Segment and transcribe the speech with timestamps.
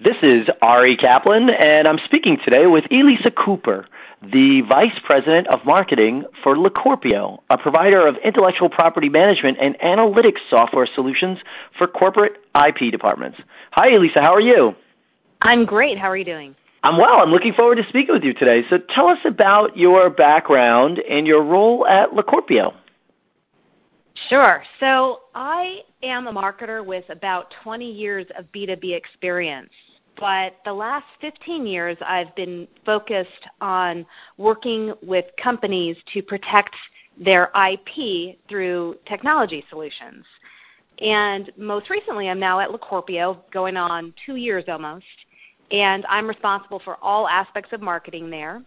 [0.00, 3.84] This is Ari Kaplan, and I'm speaking today with Elisa Cooper,
[4.22, 10.38] the Vice President of Marketing for LeCorpio, a provider of intellectual property management and analytics
[10.48, 11.38] software solutions
[11.76, 13.38] for corporate IP departments.
[13.72, 14.20] Hi, Elisa.
[14.20, 14.76] How are you?
[15.42, 15.98] I'm great.
[15.98, 16.54] How are you doing?
[16.84, 17.16] I'm well.
[17.18, 18.62] I'm looking forward to speaking with you today.
[18.70, 22.72] So tell us about your background and your role at LeCorpio.
[24.30, 24.62] Sure.
[24.78, 29.70] So I am a marketer with about 20 years of B2B experience
[30.18, 33.28] but the last 15 years I've been focused
[33.60, 34.04] on
[34.36, 36.74] working with companies to protect
[37.22, 40.24] their IP through technology solutions.
[41.00, 45.04] And most recently, I'm now at LeCorpio, going on two years almost,
[45.70, 48.62] and I'm responsible for all aspects of marketing there,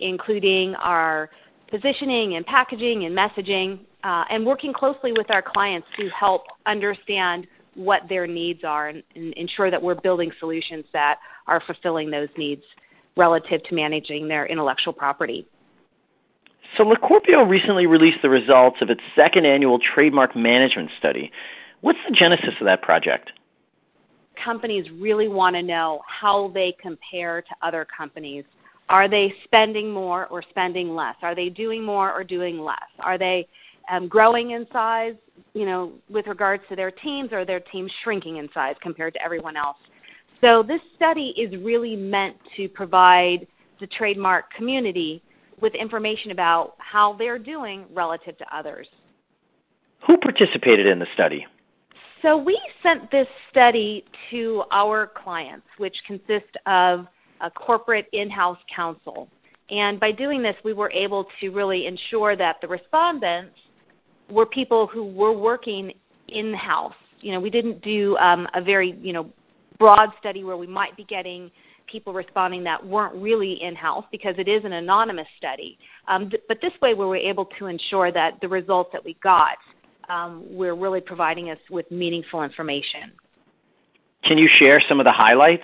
[0.00, 1.30] including our
[1.70, 7.46] positioning and packaging and messaging, uh, and working closely with our clients to help understand
[7.76, 12.28] what their needs are and, and ensure that we're building solutions that are fulfilling those
[12.36, 12.62] needs
[13.16, 15.46] relative to managing their intellectual property.
[16.76, 21.30] So, LeCorpio recently released the results of its second annual trademark management study.
[21.80, 23.30] What's the genesis of that project?
[24.42, 28.44] Companies really want to know how they compare to other companies.
[28.88, 31.16] Are they spending more or spending less?
[31.22, 32.76] Are they doing more or doing less?
[33.00, 33.48] Are they
[33.90, 35.14] um, growing in size,
[35.56, 39.22] you know, with regards to their teams, or their teams shrinking in size compared to
[39.22, 39.78] everyone else.
[40.42, 43.46] So this study is really meant to provide
[43.80, 45.22] the trademark community
[45.62, 48.86] with information about how they're doing relative to others.
[50.06, 51.46] Who participated in the study?
[52.20, 57.06] So we sent this study to our clients, which consist of
[57.40, 59.28] a corporate in-house counsel.
[59.70, 63.56] And by doing this, we were able to really ensure that the respondents
[64.30, 65.92] were people who were working
[66.28, 66.94] in house.
[67.20, 69.30] You know, we didn't do um, a very you know
[69.78, 71.50] broad study where we might be getting
[71.90, 75.78] people responding that weren't really in house because it is an anonymous study.
[76.08, 79.16] Um, th- but this way, we were able to ensure that the results that we
[79.22, 79.56] got
[80.08, 83.12] um, were really providing us with meaningful information.
[84.24, 85.62] Can you share some of the highlights?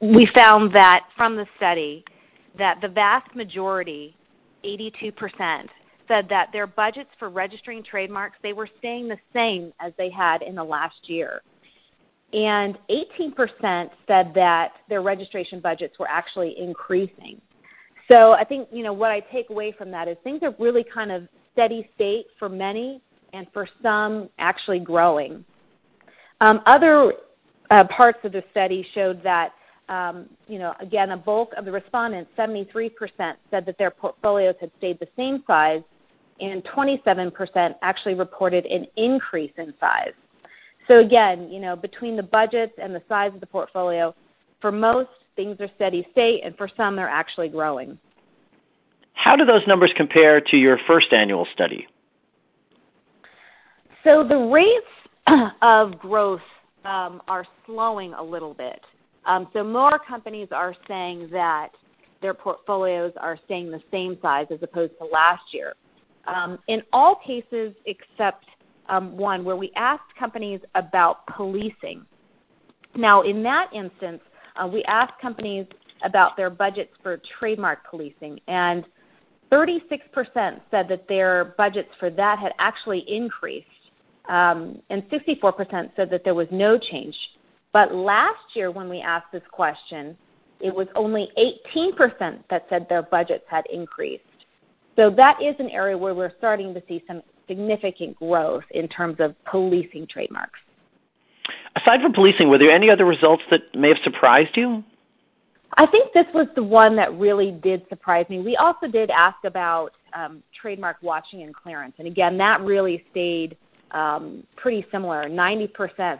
[0.00, 2.04] We found that from the study
[2.58, 4.16] that the vast majority,
[4.64, 5.66] 82%,
[6.12, 10.42] said that their budgets for registering trademarks they were staying the same as they had
[10.42, 11.40] in the last year.
[12.32, 17.40] And 18% said that their registration budgets were actually increasing.
[18.10, 20.84] So I think, you know, what I take away from that is things are really
[20.92, 23.00] kind of steady state for many
[23.32, 25.44] and for some actually growing.
[26.40, 27.14] Um, other
[27.70, 29.52] uh, parts of the study showed that
[29.88, 32.92] um, you know, again, a bulk of the respondents, 73%,
[33.50, 35.82] said that their portfolios had stayed the same size
[36.50, 40.12] and 27% actually reported an increase in size.
[40.88, 44.14] So again, you know, between the budgets and the size of the portfolio,
[44.60, 47.98] for most things are steady state, and for some they're actually growing.
[49.14, 51.86] How do those numbers compare to your first annual study?
[54.04, 56.40] So the rates of growth
[56.84, 58.80] um, are slowing a little bit.
[59.24, 61.68] Um, so more companies are saying that
[62.20, 65.74] their portfolios are staying the same size as opposed to last year
[66.26, 68.44] um, in all cases except
[68.88, 72.04] um, one where we asked companies about policing.
[72.94, 74.20] Now, in that instance,
[74.56, 75.66] uh, we asked companies
[76.04, 78.84] about their budgets for trademark policing, and
[79.50, 79.90] 36%
[80.70, 83.66] said that their budgets for that had actually increased,
[84.28, 87.14] um, and 64% said that there was no change.
[87.72, 90.16] But last year, when we asked this question,
[90.60, 91.28] it was only
[91.74, 94.24] 18% that said their budgets had increased.
[94.96, 99.16] So that is an area where we're starting to see some significant growth in terms
[99.20, 100.58] of policing trademarks.
[101.76, 104.84] Aside from policing, were there any other results that may have surprised you?
[105.78, 108.40] I think this was the one that really did surprise me.
[108.40, 113.56] We also did ask about um, trademark watching and clearance, and again, that really stayed
[113.92, 115.28] um, pretty similar.
[115.28, 115.70] 90%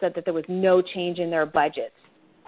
[0.00, 1.94] said that there was no change in their budgets.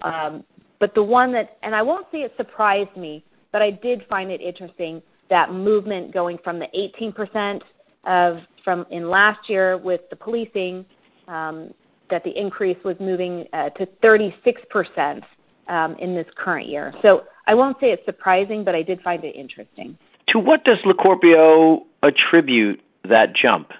[0.03, 0.43] Um,
[0.79, 4.31] but the one that, and I won't say it surprised me, but I did find
[4.31, 6.67] it interesting that movement going from the
[7.01, 7.61] 18%
[8.05, 10.85] of from in last year with the policing,
[11.27, 11.73] um,
[12.09, 15.21] that the increase was moving uh, to 36%
[15.67, 16.93] um, in this current year.
[17.01, 19.97] So I won't say it's surprising, but I did find it interesting.
[20.29, 23.71] To what does LeCorpio attribute that jump?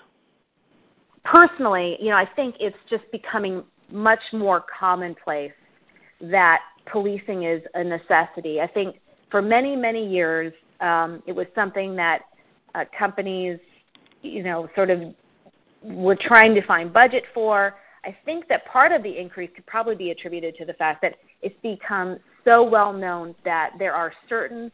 [1.24, 5.52] Personally, you know, I think it's just becoming much more commonplace
[6.22, 6.60] that
[6.92, 8.60] policing is a necessity.
[8.62, 8.98] I think
[9.30, 12.20] for many, many years, um, it was something that
[12.76, 13.60] uh, companies,
[14.22, 15.02] you know, sort of
[15.84, 17.76] were trying to find budget for.
[18.06, 21.16] I think that part of the increase could probably be attributed to the fact that
[21.42, 24.72] it's become so well known that there are certain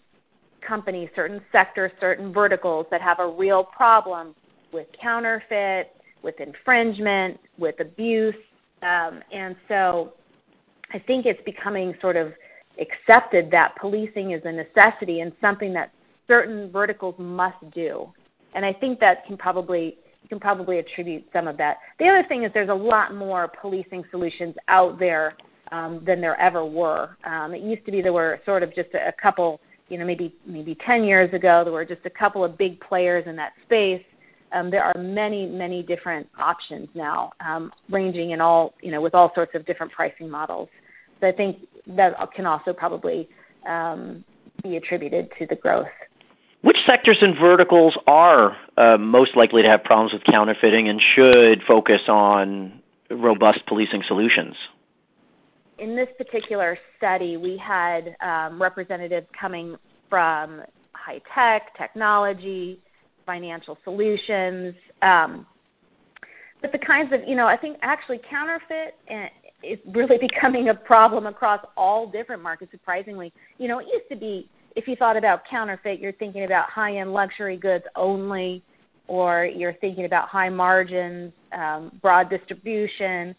[0.65, 4.35] companies, certain sectors, certain verticals that have a real problem
[4.73, 8.35] with counterfeit, with infringement, with abuse.
[8.81, 10.13] Um, and so
[10.93, 12.33] I think it's becoming sort of
[12.79, 15.91] accepted that policing is a necessity and something that
[16.27, 18.11] certain verticals must do.
[18.53, 19.97] And I think that can probably
[20.29, 21.77] can probably attribute some of that.
[21.99, 25.35] The other thing is there's a lot more policing solutions out there
[25.71, 27.15] um, than there ever were.
[27.25, 30.05] Um, it used to be there were sort of just a, a couple, you know,
[30.05, 33.53] maybe maybe 10 years ago there were just a couple of big players in that
[33.65, 34.03] space.
[34.51, 39.13] Um, there are many many different options now, um, ranging in all you know with
[39.13, 40.69] all sorts of different pricing models.
[41.19, 41.57] So I think
[41.87, 43.27] that can also probably
[43.67, 44.23] um,
[44.63, 45.87] be attributed to the growth.
[46.85, 52.01] Sectors and verticals are uh, most likely to have problems with counterfeiting and should focus
[52.07, 52.79] on
[53.09, 54.55] robust policing solutions?
[55.79, 59.75] In this particular study, we had um, representatives coming
[60.09, 60.61] from
[60.93, 62.79] high tech, technology,
[63.25, 64.75] financial solutions.
[65.01, 65.45] Um,
[66.61, 69.27] but the kinds of, you know, I think actually counterfeit eh,
[69.63, 73.33] is really becoming a problem across all different markets, surprisingly.
[73.57, 76.97] You know, it used to be if you thought about counterfeit, you're thinking about high
[76.97, 78.61] end luxury goods only,
[79.07, 83.35] or you're thinking about high margins, um, broad distribution.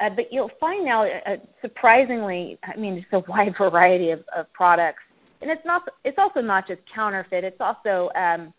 [0.00, 4.52] Uh, but you'll find now, uh, surprisingly, I mean, just a wide variety of, of
[4.52, 5.02] products.
[5.42, 5.82] And it's not.
[6.04, 7.44] It's also not just counterfeit.
[7.44, 8.54] It's also, um,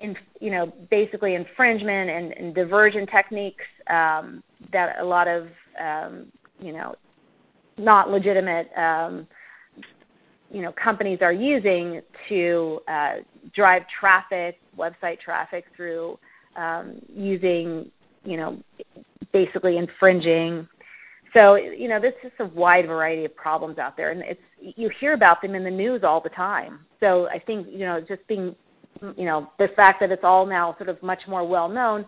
[0.00, 4.42] in, you know, basically infringement and, and diversion techniques um,
[4.72, 5.48] that a lot of,
[5.82, 6.26] um,
[6.60, 6.94] you know,
[7.78, 9.26] not legitimate um,
[10.50, 13.14] you know companies are using to uh,
[13.54, 16.18] drive traffic, website traffic through
[16.56, 17.90] um, using
[18.24, 18.58] you know
[19.32, 20.68] basically infringing.
[21.36, 24.90] So you know this is a wide variety of problems out there, and it's you
[25.00, 26.80] hear about them in the news all the time.
[27.00, 28.54] So I think you know just being
[29.16, 32.06] you know the fact that it's all now sort of much more well known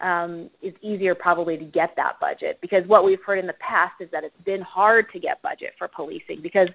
[0.00, 3.94] um, is easier probably to get that budget because what we've heard in the past
[4.00, 6.68] is that it's been hard to get budget for policing because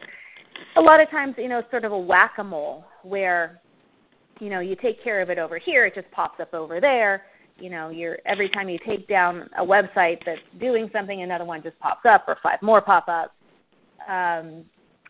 [0.77, 3.61] a lot of times, you know, it's sort of a whack-a-mole where,
[4.39, 7.25] you know, you take care of it over here, it just pops up over there.
[7.57, 11.63] You know, you're every time you take down a website that's doing something, another one
[11.63, 13.33] just pops up, or five more pop up.
[14.09, 14.65] Um,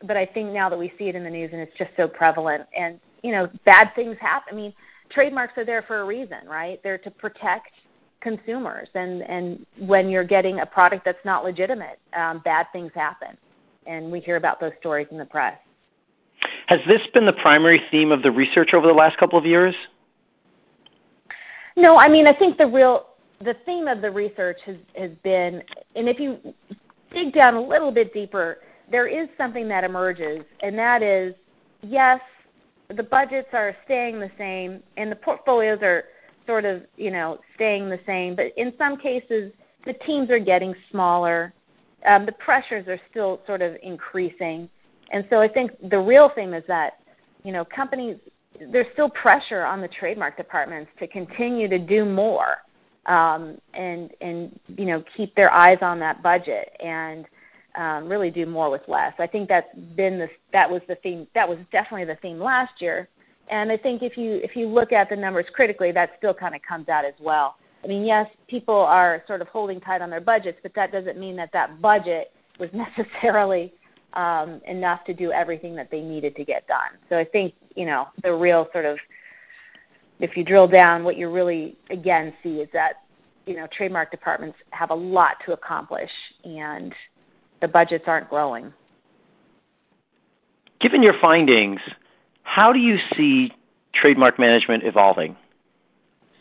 [0.06, 2.08] but I think now that we see it in the news and it's just so
[2.08, 4.54] prevalent, and you know, bad things happen.
[4.54, 4.74] I mean,
[5.12, 6.80] trademarks are there for a reason, right?
[6.84, 7.72] They're to protect
[8.22, 13.36] consumers, and and when you're getting a product that's not legitimate, um, bad things happen
[13.86, 15.58] and we hear about those stories in the press.
[16.68, 19.76] Has this been the primary theme of the research over the last couple of years?
[21.78, 23.08] No, I mean I think the real
[23.42, 25.62] the theme of the research has has been
[25.96, 26.38] and if you
[27.14, 28.60] dig down a little bit deeper,
[28.90, 31.36] there is something that emerges and that is
[31.82, 32.20] yes,
[32.96, 36.06] the budgets are staying the same and the portfolios are
[36.48, 39.52] sort of, you know, staying the same, but in some cases
[39.86, 41.54] the teams are getting smaller
[42.08, 44.70] um, the pressures are still sort of increasing.
[45.12, 47.00] And so I think the real thing is that,
[47.44, 48.18] you know, companies,
[48.72, 52.58] there's still pressure on the trademark departments to continue to do more
[53.06, 57.26] um, and, and, you know, keep their eyes on that budget and
[57.78, 59.14] um, really do more with less.
[59.20, 62.74] I think that's been the, that was the theme, that was definitely the theme last
[62.80, 63.10] year.
[63.52, 66.56] And I think if you, if you look at the numbers critically, that still kind
[66.56, 67.58] of comes out as well.
[67.86, 71.20] I mean, yes, people are sort of holding tight on their budgets, but that doesn't
[71.20, 73.72] mean that that budget was necessarily
[74.14, 76.98] um, enough to do everything that they needed to get done.
[77.10, 78.98] So I think, you know, the real sort of,
[80.20, 83.04] if you drill down, what you really, again, see is that,
[83.46, 86.10] you know, trademark departments have a lot to accomplish
[86.44, 86.94] and
[87.62, 88.74] the budgets aren't growing.
[90.82, 91.82] Given your findings,
[92.44, 93.52] how do you see
[93.94, 95.36] trademark management evolving?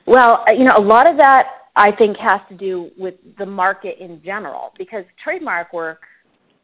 [0.07, 1.47] Well, uh, you know, a lot of that
[1.77, 6.03] I think has to do with the market in general because trademark work,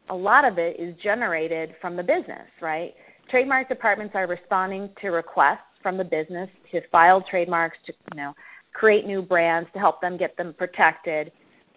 [0.09, 2.93] a lot of it is generated from the business, right?
[3.29, 8.33] Trademark departments are responding to requests from the business to file trademarks to, you know,
[8.73, 11.31] create new brands to help them get them protected.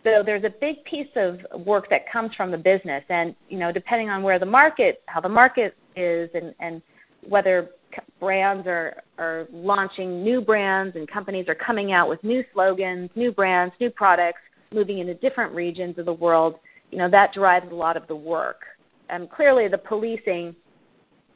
[0.05, 3.73] So there's a big piece of work that comes from the business and, you know,
[3.73, 6.83] depending on where the market, how the market is and, and
[7.27, 7.71] whether
[8.21, 13.33] brands are are launching new brands and companies are coming out with new slogans, new
[13.33, 14.41] brands, new products,
[14.73, 16.57] moving into different regions of the world.
[16.91, 18.63] You know that drives a lot of the work.
[19.11, 20.55] And clearly, the policing,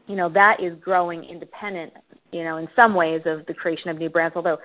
[0.06, 1.92] you know, that is growing independent.
[2.32, 4.36] You know, in some ways of the creation of new brands.
[4.36, 4.58] Although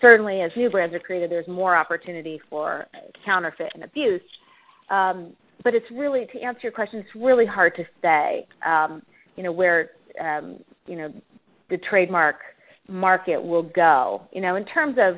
[0.00, 2.86] certainly as new brands are created, there's more opportunity for
[3.24, 4.22] counterfeit and abuse.
[4.90, 5.32] Um,
[5.64, 8.46] but it's really to answer your question, it's really hard to say.
[8.64, 9.02] Um,
[9.38, 9.90] you know where
[10.20, 11.14] um, you know
[11.70, 12.36] the trademark
[12.88, 14.22] market will go.
[14.32, 15.16] You know, in terms of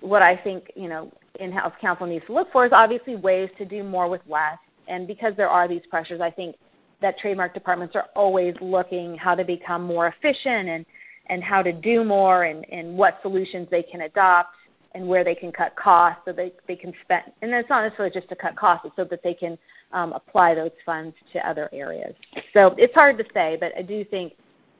[0.00, 3.64] what I think you know in-house counsel needs to look for is obviously ways to
[3.64, 4.58] do more with less.
[4.88, 6.56] And because there are these pressures, I think
[7.00, 10.86] that trademark departments are always looking how to become more efficient and
[11.30, 14.54] and how to do more and, and what solutions they can adopt
[14.94, 18.12] and where they can cut costs so they, they can spend and it's not necessarily
[18.12, 19.58] just to cut costs it's so that they can
[19.92, 22.14] um, apply those funds to other areas
[22.54, 24.32] so it's hard to say but i do think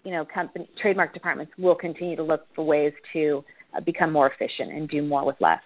[0.09, 3.45] you know company trademark departments will continue to look for ways to
[3.77, 5.61] uh, become more efficient and do more with less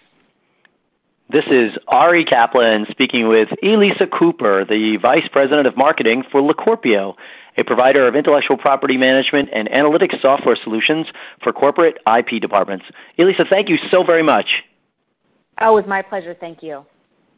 [1.30, 7.14] this is Ari Kaplan speaking with Elisa Cooper, the Vice President of Marketing for LeCorpio,
[7.56, 11.06] a provider of intellectual property management and analytics software solutions
[11.42, 12.84] for corporate IP departments.
[13.18, 14.62] Elisa, thank you so very much.
[15.60, 16.36] Oh, it was my pleasure.
[16.38, 16.84] Thank you.